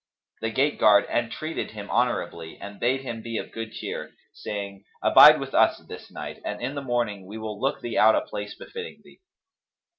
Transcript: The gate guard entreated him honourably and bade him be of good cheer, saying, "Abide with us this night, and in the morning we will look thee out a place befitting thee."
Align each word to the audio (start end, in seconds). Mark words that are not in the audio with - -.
The 0.41 0.49
gate 0.49 0.79
guard 0.79 1.05
entreated 1.11 1.69
him 1.73 1.91
honourably 1.91 2.57
and 2.57 2.79
bade 2.79 3.01
him 3.01 3.21
be 3.21 3.37
of 3.37 3.51
good 3.51 3.71
cheer, 3.71 4.15
saying, 4.33 4.83
"Abide 5.03 5.39
with 5.39 5.53
us 5.53 5.77
this 5.87 6.09
night, 6.09 6.41
and 6.43 6.59
in 6.59 6.73
the 6.73 6.81
morning 6.81 7.27
we 7.27 7.37
will 7.37 7.61
look 7.61 7.81
thee 7.81 7.99
out 7.99 8.15
a 8.15 8.21
place 8.21 8.55
befitting 8.55 9.01
thee." 9.03 9.21